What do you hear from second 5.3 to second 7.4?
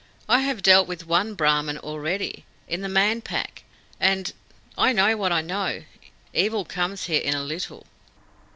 I know. Evil comes here in